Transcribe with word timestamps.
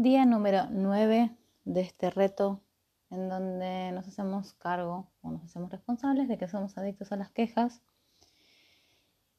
Día 0.00 0.24
número 0.24 0.68
9 0.70 1.36
de 1.64 1.80
este 1.80 2.10
reto 2.10 2.62
en 3.10 3.28
donde 3.28 3.90
nos 3.90 4.06
hacemos 4.06 4.52
cargo 4.52 5.10
o 5.22 5.32
nos 5.32 5.42
hacemos 5.42 5.72
responsables 5.72 6.28
de 6.28 6.38
que 6.38 6.46
somos 6.46 6.78
adictos 6.78 7.10
a 7.10 7.16
las 7.16 7.32
quejas. 7.32 7.82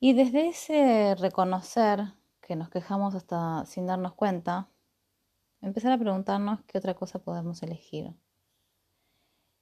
Y 0.02 0.12
desde 0.12 0.50
ese 0.50 1.16
reconocer 1.16 2.14
que 2.42 2.58
nos 2.58 2.70
quejamos 2.70 3.16
hasta 3.16 3.66
sin 3.68 3.88
darnos 3.88 4.16
cuenta, 4.16 4.68
empezar 5.62 5.94
a 5.94 5.98
preguntarnos 5.98 6.60
qué 6.68 6.78
otra 6.78 6.94
cosa 6.94 7.20
podemos 7.20 7.64
elegir. 7.64 8.14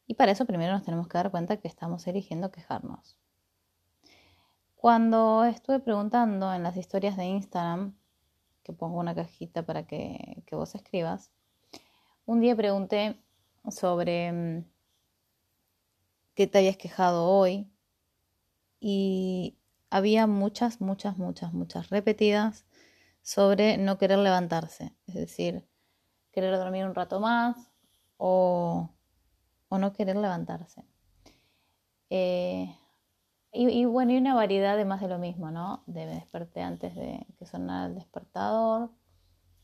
Y 0.07 0.15
para 0.15 0.31
eso 0.31 0.47
primero 0.47 0.73
nos 0.73 0.81
tenemos 0.83 1.07
que 1.07 1.19
dar 1.19 1.29
cuenta 1.29 1.57
que 1.57 1.67
estamos 1.67 2.07
eligiendo 2.07 2.49
quejarnos. 2.49 3.19
Cuando 4.75 5.45
estuve 5.45 5.79
preguntando 5.79 6.51
en 6.51 6.63
las 6.63 6.75
historias 6.75 7.15
de 7.17 7.25
Instagram, 7.25 7.93
que 8.67 8.73
pongo 8.73 8.99
una 8.99 9.15
cajita 9.15 9.63
para 9.63 9.87
que, 9.87 10.43
que 10.45 10.55
vos 10.55 10.75
escribas, 10.75 11.31
un 12.25 12.41
día 12.41 12.53
pregunté 12.53 13.17
sobre 13.71 14.31
mm, 14.31 14.65
qué 16.35 16.47
te 16.47 16.57
habías 16.57 16.75
quejado 16.75 17.25
hoy 17.29 17.71
y 18.81 19.57
había 19.89 20.27
muchas, 20.27 20.81
muchas, 20.81 21.17
muchas, 21.17 21.53
muchas 21.53 21.89
repetidas 21.89 22.65
sobre 23.21 23.77
no 23.77 23.97
querer 23.97 24.19
levantarse, 24.19 24.93
es 25.07 25.15
decir, 25.15 25.65
querer 26.33 26.57
dormir 26.57 26.85
un 26.85 26.93
rato 26.93 27.21
más 27.21 27.71
o, 28.17 28.89
no 29.71 29.93
querer 29.93 30.17
levantarse. 30.17 30.83
Eh, 32.09 32.75
y, 33.51 33.85
bueno, 33.85 34.11
y 34.11 34.17
una 34.17 34.35
variedad 34.35 34.77
de 34.77 34.85
más 34.85 35.01
de 35.01 35.07
lo 35.07 35.17
mismo, 35.17 35.51
¿no? 35.51 35.83
De 35.87 36.05
desperté 36.05 36.61
antes 36.61 36.95
de 36.95 37.25
que 37.39 37.45
sonara 37.45 37.87
el 37.87 37.95
despertador, 37.95 38.91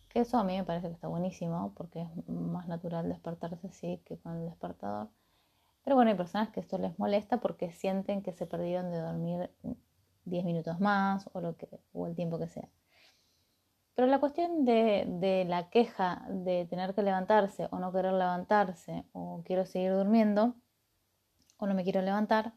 que 0.09 0.21
eso 0.21 0.37
a 0.37 0.43
mí 0.43 0.55
me 0.57 0.63
parece 0.63 0.87
que 0.87 0.93
está 0.93 1.07
buenísimo, 1.07 1.73
porque 1.75 2.01
es 2.01 2.29
más 2.29 2.67
natural 2.67 3.09
despertarse 3.09 3.67
así 3.67 4.01
que 4.05 4.17
con 4.17 4.38
el 4.38 4.45
despertador. 4.45 5.09
Pero 5.83 5.95
bueno, 5.95 6.11
hay 6.11 6.17
personas 6.17 6.49
que 6.49 6.61
esto 6.61 6.77
les 6.77 6.97
molesta 6.97 7.39
porque 7.39 7.71
sienten 7.71 8.23
que 8.23 8.31
se 8.31 8.45
perdieron 8.45 8.89
de 8.91 8.99
dormir 8.99 9.52
10 10.25 10.45
minutos 10.45 10.80
más 10.80 11.30
o, 11.33 11.41
lo 11.41 11.58
que, 11.58 11.67
o 11.91 12.08
el 12.08 12.15
tiempo 12.15 12.39
que 12.39 12.47
sea. 12.47 12.69
Pero 13.95 14.08
la 14.08 14.19
cuestión 14.19 14.65
de, 14.65 15.05
de, 15.08 15.45
la 15.45 15.69
queja 15.69 16.25
de 16.30 16.65
tener 16.65 16.95
que 16.95 17.03
levantarse 17.03 17.67
o 17.71 17.80
no 17.80 17.91
querer 17.91 18.13
levantarse 18.13 19.05
o 19.11 19.43
quiero 19.45 19.65
seguir 19.65 19.93
durmiendo 19.93 20.55
o 21.58 21.67
no 21.67 21.75
me 21.75 21.83
quiero 21.83 22.02
levantar, 22.02 22.53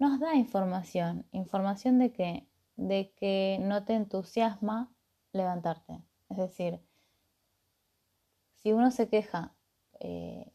nos 0.00 0.18
da 0.18 0.34
información. 0.34 1.26
Información 1.30 1.98
de 1.98 2.10
que, 2.10 2.48
de 2.76 3.12
que 3.16 3.58
no 3.60 3.84
te 3.84 3.94
entusiasma 3.94 4.90
levantarte. 5.32 6.02
Es 6.30 6.38
decir, 6.38 6.80
si 8.54 8.72
uno 8.72 8.90
se 8.90 9.08
queja 9.08 9.54
eh, 10.00 10.50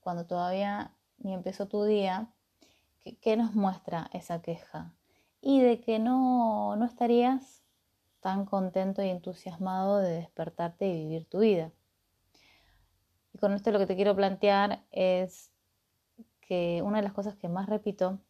cuando 0.00 0.26
todavía 0.26 0.92
ni 1.16 1.32
empezó 1.32 1.66
tu 1.66 1.84
día, 1.84 2.30
¿qué, 3.22 3.36
nos 3.38 3.54
muestra 3.54 4.10
esa 4.12 4.42
queja? 4.42 4.94
Y 5.40 5.62
de 5.62 5.80
que 5.80 5.98
no, 5.98 6.76
no 6.76 6.84
estarías 6.84 7.62
tan 8.20 8.44
contento 8.44 9.02
y 9.02 9.08
entusiasmado 9.08 9.98
de 9.98 10.10
despertarte 10.10 10.86
y 10.86 11.04
vivir 11.04 11.24
tu 11.24 11.38
vida. 11.38 11.72
Y 13.32 13.38
con 13.38 13.54
esto 13.54 13.70
lo 13.70 13.78
que 13.78 13.86
te 13.86 13.96
quiero 13.96 14.14
plantear 14.14 14.84
es 14.90 15.52
que 16.42 16.82
una 16.84 16.98
de 16.98 17.04
las 17.04 17.12
cosas 17.14 17.34
que 17.36 17.48
más 17.48 17.68
repito, 17.68 18.20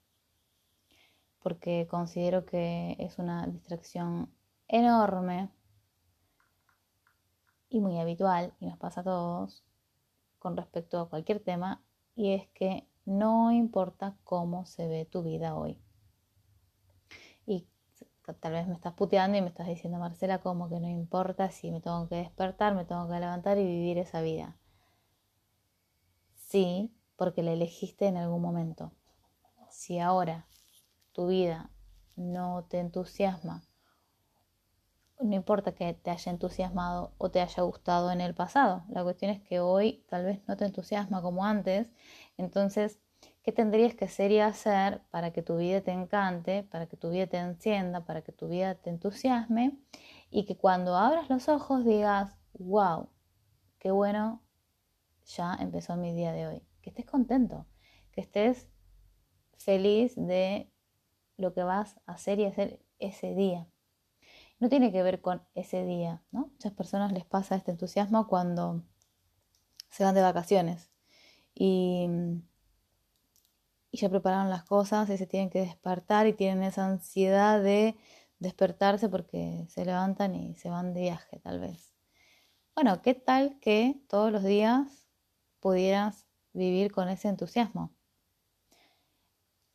porque 1.41 1.87
considero 1.91 2.45
que 2.45 2.97
es 2.99 3.19
una 3.19 3.47
distracción 3.47 4.33
enorme, 4.67 5.51
y 7.71 7.81
muy 7.81 7.99
habitual, 7.99 8.55
y 8.61 8.67
nos 8.67 8.79
pasa 8.79 9.03
a 9.03 9.05
todos, 9.05 9.65
con 10.39 10.57
respecto 10.57 11.01
a 11.01 11.09
cualquier 11.09 11.41
tema, 11.41 11.83
y 12.15 12.33
es 12.33 12.49
que 12.49 12.87
no 13.05 13.53
importa 13.53 14.17
cómo 14.25 14.67
se 14.67 14.87
ve 14.87 15.05
tu 15.05 15.23
vida 15.23 15.55
hoy. 15.55 15.79
Y 17.47 17.67
tal 18.41 18.53
vez 18.53 18.67
me 18.67 18.75
estás 18.75 18.95
puteando 18.95 19.39
y 19.39 19.43
me 19.43 19.49
estás 19.49 19.67
diciendo, 19.67 19.99
Marcela, 19.99 20.41
como 20.41 20.69
que 20.69 20.81
no 20.81 20.89
importa 20.89 21.51
si 21.51 21.71
me 21.71 21.81
tengo 21.81 22.09
que 22.09 22.17
despertar, 22.17 22.75
me 22.75 22.85
tengo 22.85 23.09
que 23.09 23.21
levantar 23.21 23.59
y 23.59 23.65
vivir 23.65 23.99
esa 23.99 24.21
vida. 24.21 24.57
Sí, 26.37 26.93
porque 27.17 27.43
la 27.43 27.53
elegiste 27.53 28.07
en 28.07 28.17
algún 28.17 28.43
momento. 28.43 28.93
Si 29.71 29.99
ahora 29.99 30.47
tu 31.19 31.27
vida 31.27 31.69
no 32.15 32.65
te 32.71 32.79
entusiasma 32.79 33.65
no 35.21 35.35
importa 35.35 35.73
que 35.73 35.95
te 35.95 36.11
haya 36.11 36.31
entusiasmado 36.31 37.13
o 37.19 37.29
te 37.29 37.41
haya 37.41 37.65
gustado 37.65 38.13
en 38.13 38.21
el 38.21 38.35
pasado. 38.35 38.85
La 38.89 39.03
cuestión 39.03 39.33
es 39.33 39.41
que 39.43 39.59
hoy 39.59 40.05
tal 40.09 40.25
vez 40.25 40.41
no 40.47 40.57
te 40.57 40.65
entusiasma 40.65 41.23
como 41.23 41.45
antes. 41.45 41.89
Entonces, 42.37 43.01
¿qué 43.43 43.51
tendrías 43.51 43.97
que 43.97 44.05
hacer 44.05 44.31
y 44.31 44.39
hacer 44.39 45.03
para 45.11 45.33
que 45.33 45.43
tu 45.43 45.57
vida 45.57 45.81
te 45.81 45.91
encante, 45.91 46.63
para 46.63 46.87
que 46.87 46.97
tu 46.97 47.11
vida 47.11 47.27
te 47.27 47.39
encienda, 47.39 48.05
para 48.05 48.23
que 48.23 48.31
tu 48.31 48.47
vida 48.47 48.77
te 48.77 48.91
entusiasme? 48.91 49.77
Y 50.31 50.45
que 50.45 50.57
cuando 50.57 50.97
abras 50.97 51.29
los 51.29 51.49
ojos 51.49 51.85
digas, 51.85 52.37
wow, 52.59 53.09
qué 53.81 53.91
bueno, 53.91 54.41
ya 55.27 55.57
empezó 55.59 55.97
mi 55.97 56.15
día 56.15 56.31
de 56.31 56.47
hoy. 56.47 56.63
Que 56.81 56.91
estés 56.91 57.07
contento, 57.07 57.67
que 58.13 58.21
estés 58.21 58.69
feliz 59.57 60.15
de 60.15 60.71
lo 61.39 61.55
que 61.55 61.63
vas 61.63 61.97
a 62.07 62.13
hacer 62.13 62.39
y 62.39 62.45
hacer 62.45 62.81
ese 62.99 63.35
día 63.35 63.67
no 64.61 64.69
tiene 64.69 64.93
que 64.93 65.03
ver 65.03 65.21
con 65.21 65.43
ese 65.55 65.85
día, 65.85 66.23
¿no? 66.33 66.49
Muchas 66.53 66.73
personas 66.73 67.13
les 67.13 67.25
pasa 67.25 67.57
este 67.57 67.71
entusiasmo 67.71 68.27
cuando 68.27 68.83
se 69.91 70.05
van 70.05 70.15
de 70.15 70.23
vacaciones 70.23 70.91
y, 71.55 72.09
y 73.91 73.99
ya 73.99 74.09
prepararon 74.09 74.51
las 74.51 74.65
cosas 74.65 75.09
y 75.11 75.17
se 75.17 75.27
tienen 75.27 75.51
que 75.51 75.61
despertar 75.61 76.27
y 76.27 76.33
tienen 76.33 76.65
esa 76.65 76.87
ansiedad 76.87 77.63
de 77.63 77.97
despertarse 78.39 79.09
porque 79.09 79.67
se 79.69 79.85
levantan 79.85 80.35
y 80.35 80.55
se 80.57 80.71
van 80.71 80.93
de 80.93 81.03
viaje 81.03 81.39
tal 81.41 81.61
vez. 81.61 81.95
Bueno, 82.75 83.03
¿qué 83.03 83.15
tal 83.15 83.59
que 83.61 84.01
todos 84.09 84.33
los 84.33 84.45
días 84.45 85.09
pudieras 85.61 86.27
vivir 86.53 86.93
con 86.93 87.09
ese 87.09 87.29
entusiasmo? 87.29 87.93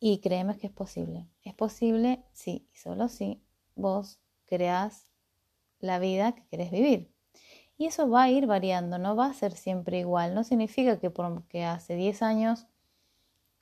Y 0.05 0.17
créeme 0.17 0.57
que 0.57 0.67
es 0.67 0.73
posible. 0.73 1.29
Es 1.45 1.53
posible, 1.53 2.25
sí, 2.33 2.67
y 2.73 2.75
solo 2.75 3.07
si 3.07 3.41
vos 3.73 4.19
creas 4.47 5.07
la 5.79 5.97
vida 5.97 6.33
que 6.33 6.45
querés 6.47 6.71
vivir. 6.71 7.15
Y 7.77 7.85
eso 7.85 8.09
va 8.09 8.23
a 8.23 8.29
ir 8.29 8.45
variando, 8.45 8.97
no 8.97 9.15
va 9.15 9.27
a 9.27 9.33
ser 9.33 9.53
siempre 9.53 9.99
igual. 9.99 10.35
No 10.35 10.43
significa 10.43 10.99
que 10.99 11.09
porque 11.09 11.63
hace 11.63 11.95
10 11.95 12.21
años 12.21 12.67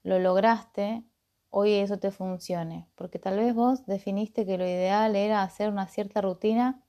lo 0.01 0.18
lograste, 0.18 1.03
hoy 1.51 1.74
eso 1.74 2.00
te 2.00 2.09
funcione. 2.09 2.88
Porque 2.96 3.19
tal 3.19 3.38
vez 3.38 3.53
vos 3.53 3.85
definiste 3.85 4.44
que 4.44 4.57
lo 4.57 4.66
ideal 4.66 5.16
era 5.16 5.44
hacer 5.44 5.69
una 5.69 5.85
cierta 5.85 6.22
rutina 6.22 6.84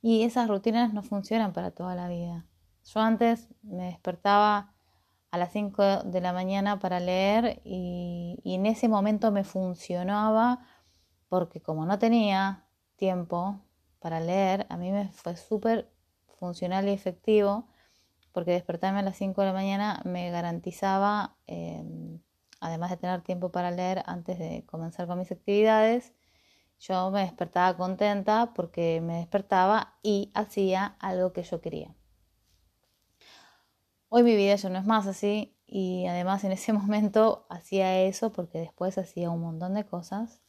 y 0.00 0.22
esas 0.22 0.46
rutinas 0.48 0.94
no 0.94 1.02
funcionan 1.02 1.52
para 1.52 1.72
toda 1.72 1.96
la 1.96 2.08
vida. 2.08 2.46
Yo 2.84 3.00
antes 3.00 3.48
me 3.62 3.86
despertaba 3.86 4.77
a 5.30 5.38
las 5.38 5.52
5 5.52 5.82
de 6.04 6.20
la 6.20 6.32
mañana 6.32 6.78
para 6.78 7.00
leer 7.00 7.60
y, 7.64 8.40
en 8.44 8.66
ese 8.66 8.88
momento 8.88 9.30
me 9.30 9.44
funcionaba 9.44 10.60
porque 11.28 11.60
como 11.60 11.86
no 11.86 11.98
tenía 11.98 12.64
tiempo 12.96 13.60
para 14.00 14.20
leer, 14.20 14.66
a 14.70 14.76
mí 14.76 14.90
me 14.90 15.08
fue 15.10 15.36
súper 15.36 15.90
funcional 16.38 16.88
y 16.88 16.92
efectivo, 16.92 17.68
porque 18.32 18.52
despertarme 18.52 19.00
a 19.00 19.02
las 19.02 19.16
5 19.16 19.42
de 19.42 19.48
la 19.48 19.52
mañana 19.52 20.00
me 20.04 20.30
garantizaba, 20.30 21.36
em, 21.46 22.20
además 22.60 22.90
de 22.90 22.96
tener 22.98 23.22
tiempo 23.22 23.50
para 23.50 23.70
leer 23.70 24.02
antes 24.06 24.38
de 24.38 24.64
comenzar 24.66 25.06
con 25.06 25.18
mis 25.18 25.32
actividades, 25.32 26.14
yo 26.80 27.10
me 27.10 27.20
despertaba 27.22 27.76
contenta 27.76 28.52
porque 28.54 29.00
me 29.02 29.18
despertaba 29.18 29.98
y 30.02 30.30
hacía 30.34 30.96
algo 31.00 31.32
que 31.32 31.42
yo 31.42 31.60
quería. 31.60 31.97
Hoy 34.10 34.22
mi 34.22 34.34
vida 34.36 34.54
ya 34.54 34.70
no 34.70 34.78
es 34.78 34.86
más 34.86 35.06
así 35.06 35.54
y 35.66 36.06
además 36.06 36.42
en 36.44 36.52
ese 36.52 36.72
momento 36.72 37.46
hacía 37.50 38.00
eso 38.02 38.32
porque 38.32 38.58
después 38.58 38.96
hacía 38.96 39.30
un 39.30 39.42
montón 39.42 39.74
de 39.74 39.84
cosas 39.84 40.40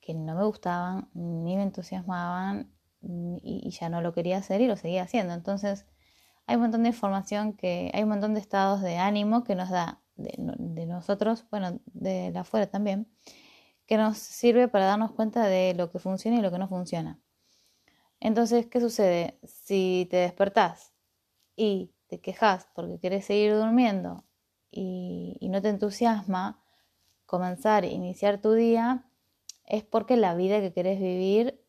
que 0.00 0.12
no 0.14 0.34
me 0.34 0.44
gustaban, 0.44 1.08
ni 1.14 1.56
me 1.56 1.62
entusiasmaban 1.62 2.70
y, 3.00 3.70
ya 3.70 3.88
no 3.88 4.02
lo 4.02 4.12
quería 4.12 4.38
hacer 4.38 4.60
y 4.60 4.66
lo 4.66 4.76
seguía 4.76 5.04
haciendo. 5.04 5.32
Entonces 5.32 5.86
hay 6.46 6.56
un 6.56 6.62
montón 6.62 6.82
de 6.82 6.90
información 6.90 7.54
que, 7.54 7.90
hay 7.94 8.02
un 8.02 8.10
montón 8.10 8.34
de 8.34 8.40
estados 8.40 8.82
de 8.82 8.98
ánimo 8.98 9.44
que 9.44 9.54
nos 9.54 9.70
da 9.70 10.02
de, 10.16 10.86
nosotros, 10.86 11.46
bueno, 11.50 11.80
de 11.86 12.30
la 12.32 12.40
afuera 12.40 12.66
también, 12.66 13.10
que 13.86 13.96
nos 13.96 14.18
sirve 14.18 14.68
para 14.68 14.84
darnos 14.84 15.12
cuenta 15.12 15.46
de 15.46 15.74
lo 15.74 15.90
que 15.90 15.98
funciona 15.98 16.38
y 16.38 16.42
lo 16.42 16.50
que 16.50 16.58
no 16.58 16.68
funciona. 16.68 17.18
Entonces, 18.20 18.66
¿qué 18.66 18.80
sucede? 18.80 19.38
Si 19.44 20.06
te 20.10 20.18
despertás 20.18 20.92
y 21.56 21.94
te 22.10 22.20
quejas 22.20 22.66
porque 22.74 22.98
quieres 22.98 23.24
seguir 23.24 23.54
durmiendo 23.54 24.24
y, 24.70 25.38
no 25.48 25.62
te 25.62 25.68
entusiasma 25.68 26.60
comenzar, 27.24 27.84
iniciar 27.84 28.40
tu 28.40 28.52
día, 28.52 29.08
es 29.64 29.84
porque 29.84 30.16
la 30.16 30.34
vida 30.34 30.60
que 30.60 30.72
querés 30.72 31.00
vivir 31.00 31.64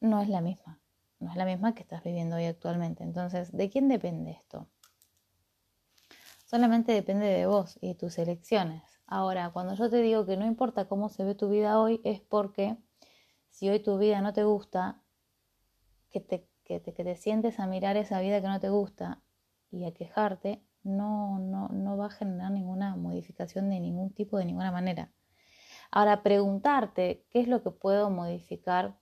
no 0.00 0.20
es 0.20 0.28
la 0.28 0.40
misma. 0.40 0.80
no 1.18 1.30
es 1.30 1.36
la 1.36 1.44
misma 1.44 1.74
que 1.74 1.82
estás 1.82 2.04
viviendo 2.04 2.36
hoy 2.36 2.44
actualmente. 2.44 3.02
Entonces, 3.02 3.50
¿de 3.50 3.68
quién 3.68 3.88
depende 3.88 4.30
esto? 4.30 4.68
Solamente 6.44 6.92
depende 6.92 7.26
de 7.26 7.46
vos 7.46 7.76
y 7.80 7.88
de 7.88 7.94
tus 7.94 8.18
elecciones. 8.18 8.82
Ahora, 9.06 9.50
cuando 9.50 9.74
yo 9.74 9.90
te 9.90 10.02
digo 10.02 10.24
que 10.24 10.36
no 10.36 10.46
importa 10.46 10.86
cómo 10.86 11.08
se 11.08 11.24
ve 11.24 11.34
tu 11.34 11.48
vida 11.48 11.80
hoy, 11.80 12.00
es 12.04 12.20
porque 12.20 12.76
si 13.48 13.68
hoy 13.68 13.80
tu 13.80 13.98
vida 13.98 14.20
no 14.20 14.32
te 14.32 14.44
gusta, 14.44 15.02
que 16.10 16.20
te, 16.20 16.46
que 16.62 16.78
te, 16.78 16.94
que 16.94 17.02
te 17.02 17.16
sientes 17.16 17.58
a 17.58 17.66
mirar 17.66 17.96
esa 17.96 18.20
vida 18.20 18.40
que 18.40 18.48
no 18.48 18.60
te 18.60 18.68
gusta 18.68 19.23
y 19.74 19.84
a 19.84 19.92
quejarte, 19.92 20.62
no, 20.82 21.38
no, 21.38 21.68
no 21.68 21.96
va 21.96 22.06
a 22.06 22.10
generar 22.10 22.52
ninguna 22.52 22.94
modificación 22.96 23.70
de 23.70 23.80
ningún 23.80 24.10
tipo, 24.12 24.38
de 24.38 24.44
ninguna 24.44 24.70
manera. 24.70 25.10
Ahora, 25.90 26.22
preguntarte 26.22 27.26
qué 27.30 27.40
es 27.40 27.48
lo 27.48 27.62
que 27.62 27.70
puedo 27.70 28.10
modificar 28.10 28.96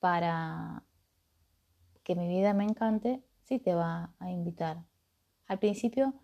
para 0.00 0.84
que 2.02 2.14
mi 2.14 2.28
vida 2.28 2.52
me 2.52 2.64
encante, 2.64 3.24
sí 3.44 3.58
te 3.58 3.74
va 3.74 4.14
a 4.18 4.30
invitar. 4.30 4.84
Al 5.46 5.58
principio, 5.58 6.14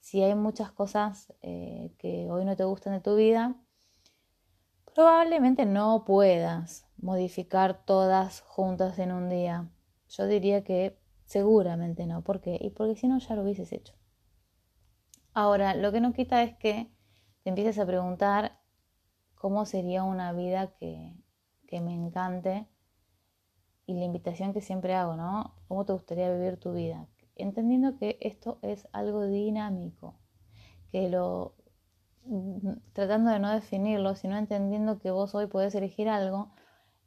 si 0.00 0.22
hay 0.22 0.34
muchas 0.34 0.70
cosas 0.70 1.32
eh, 1.42 1.92
que 1.98 2.28
hoy 2.30 2.44
no 2.44 2.56
te 2.56 2.64
gustan 2.64 2.92
de 2.92 3.00
tu 3.00 3.16
vida, 3.16 3.56
probablemente 4.94 5.66
no 5.66 6.04
puedas 6.04 6.86
modificar 6.96 7.84
todas 7.84 8.40
juntas 8.42 8.98
en 8.98 9.12
un 9.12 9.28
día. 9.28 9.68
Yo 10.08 10.26
diría 10.26 10.64
que 10.64 10.98
seguramente 11.28 12.06
no. 12.06 12.22
¿Por 12.22 12.40
qué? 12.40 12.58
Y 12.60 12.70
porque 12.70 12.96
si 12.96 13.06
no 13.06 13.18
ya 13.18 13.36
lo 13.36 13.42
hubieses 13.42 13.70
hecho. 13.72 13.94
Ahora, 15.34 15.74
lo 15.74 15.92
que 15.92 16.00
no 16.00 16.14
quita 16.14 16.42
es 16.42 16.56
que 16.56 16.90
te 17.42 17.50
empieces 17.50 17.78
a 17.78 17.86
preguntar 17.86 18.58
cómo 19.34 19.66
sería 19.66 20.02
una 20.04 20.32
vida 20.32 20.74
que, 20.78 21.14
que 21.66 21.82
me 21.82 21.94
encante 21.94 22.66
y 23.86 23.94
la 23.94 24.04
invitación 24.04 24.54
que 24.54 24.62
siempre 24.62 24.94
hago, 24.94 25.16
¿no? 25.16 25.54
¿Cómo 25.68 25.84
te 25.84 25.92
gustaría 25.92 26.32
vivir 26.32 26.58
tu 26.58 26.72
vida? 26.72 27.06
Entendiendo 27.36 27.98
que 27.98 28.16
esto 28.22 28.58
es 28.62 28.88
algo 28.92 29.26
dinámico, 29.26 30.18
que 30.90 31.10
lo 31.10 31.54
tratando 32.94 33.30
de 33.30 33.38
no 33.38 33.52
definirlo, 33.52 34.14
sino 34.14 34.36
entendiendo 34.36 34.98
que 34.98 35.10
vos 35.10 35.34
hoy 35.34 35.46
podés 35.46 35.74
elegir 35.74 36.08
algo 36.08 36.50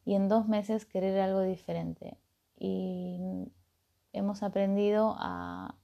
y 0.06 0.14
en 0.14 0.30
dos 0.30 0.48
meses 0.48 0.86
querer 0.86 1.20
algo 1.20 1.42
diferente. 1.42 2.18
Y 2.58 3.20
hemos 4.14 4.44
aprendido 4.44 5.16
a, 5.18 5.78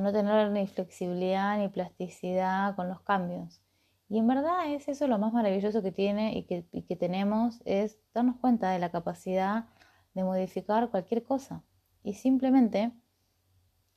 no 0.00 0.12
tener 0.12 0.50
ni 0.50 0.66
flexibilidad 0.66 1.58
ni 1.58 1.68
plasticidad 1.68 2.74
con 2.76 2.88
los 2.88 3.00
cambios. 3.02 3.60
Y 4.08 4.18
en 4.18 4.26
verdad 4.26 4.72
es 4.72 4.88
eso 4.88 5.06
lo 5.06 5.18
más 5.18 5.32
maravilloso 5.32 5.82
que 5.82 5.92
tiene 5.92 6.36
y 6.36 6.44
que, 6.44 6.96
tenemos, 6.96 7.62
es 7.64 7.98
darnos 8.12 8.36
cuenta 8.36 8.70
de 8.70 8.78
la 8.78 8.90
capacidad 8.90 9.66
de 10.14 10.24
modificar 10.24 10.90
cualquier 10.90 11.22
cosa. 11.22 11.62
Y 12.02 12.14
simplemente 12.14 12.92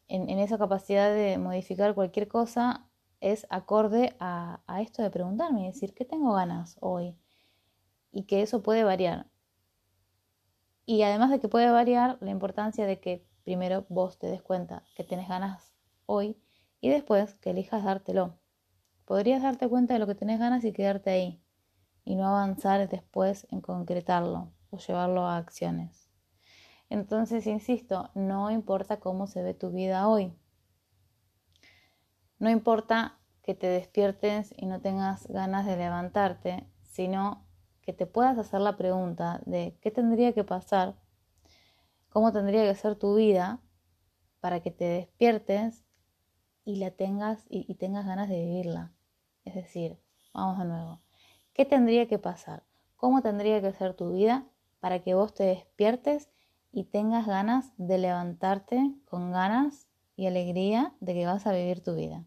en, 0.07 0.29
esa 0.39 0.57
capacidad 0.57 1.13
de 1.13 1.37
modificar 1.37 1.95
cualquier 1.95 2.27
cosa 2.27 2.87
es 3.19 3.47
acorde 3.49 4.15
a, 4.19 4.61
a 4.67 4.81
esto 4.81 5.01
de 5.01 5.09
preguntarme 5.09 5.63
y 5.63 5.67
decir, 5.67 5.93
¿qué 5.93 6.05
tengo 6.05 6.33
ganas 6.33 6.77
hoy? 6.81 7.17
Y 8.11 8.23
que 8.23 8.41
eso 8.41 8.61
puede 8.63 8.83
variar. 8.83 9.27
Y 10.85 11.01
además 11.01 11.31
de 11.31 11.39
que 11.39 11.49
puede 11.49 11.69
variar, 11.69 12.17
la 12.21 12.31
importancia 12.31 12.85
de 12.85 12.99
que 12.99 13.25
primero 13.43 13.85
vos 13.89 14.19
te 14.19 14.27
des 14.27 14.41
cuenta 14.41 14.83
que 14.95 15.03
tenés 15.03 15.27
ganas 15.27 15.73
hoy 16.05 16.37
y 16.81 16.89
después 16.89 17.35
que 17.35 17.51
elijas 17.51 17.83
dártelo 17.83 18.37
podrías 19.05 19.43
darte 19.43 19.69
cuenta 19.69 19.93
de 19.93 19.99
lo 19.99 20.07
que 20.07 20.15
tenés 20.15 20.39
ganas 20.39 20.63
y 20.63 20.73
quedarte 20.73 21.09
ahí 21.11 21.41
y 22.03 22.15
no 22.15 22.27
avanzar 22.27 22.87
después 22.89 23.47
en 23.51 23.61
concretarlo 23.61 24.51
o 24.69 24.77
llevarlo 24.77 25.25
a 25.25 25.37
acciones. 25.37 26.09
Entonces, 26.89 27.47
insisto, 27.47 28.11
no 28.13 28.51
importa 28.51 28.99
cómo 28.99 29.27
se 29.27 29.41
ve 29.41 29.53
tu 29.53 29.71
vida 29.71 30.07
hoy. 30.07 30.33
No 32.37 32.49
importa 32.49 33.17
que 33.41 33.55
te 33.55 33.67
despiertes 33.67 34.53
y 34.55 34.65
no 34.65 34.81
tengas 34.81 35.27
ganas 35.27 35.65
de 35.65 35.77
levantarte, 35.77 36.67
sino 36.83 37.44
que 37.85 37.93
te 37.93 38.07
puedas 38.07 38.37
hacer 38.37 38.61
la 38.61 38.77
pregunta 38.77 39.41
de 39.45 39.77
qué 39.81 39.91
tendría 39.91 40.33
que 40.33 40.43
pasar, 40.43 40.95
cómo 42.09 42.31
tendría 42.31 42.63
que 42.63 42.75
ser 42.75 42.95
tu 42.95 43.15
vida 43.15 43.61
para 44.39 44.61
que 44.61 44.71
te 44.71 44.85
despiertes 44.85 45.85
y 46.63 46.77
la 46.77 46.91
tengas 46.91 47.45
y, 47.47 47.75
tengas 47.75 48.05
ganas 48.07 48.27
de 48.27 48.41
vivirla. 48.41 48.91
Es 49.43 49.53
decir, 49.53 49.99
vamos 50.33 50.57
de 50.57 50.65
nuevo. 50.65 51.01
¿Qué 51.53 51.63
tendría 51.65 52.07
que 52.07 52.17
pasar? 52.17 52.63
¿Cómo 52.95 53.21
tendría 53.21 53.61
que 53.61 53.71
ser 53.71 53.93
tu 53.93 54.13
vida 54.13 54.47
para 54.79 55.03
que 55.03 55.13
vos 55.13 55.33
te 55.33 55.43
despiertes 55.43 56.29
y 56.71 56.85
tengas 56.85 57.27
ganas 57.27 57.71
de 57.77 57.99
levantarte 57.99 58.95
con 59.05 59.31
ganas 59.31 59.87
y 60.15 60.25
alegría 60.25 60.95
de 60.99 61.13
que 61.13 61.25
vas 61.27 61.45
a 61.45 61.53
vivir 61.53 61.83
tu 61.83 61.95
vida? 61.95 62.25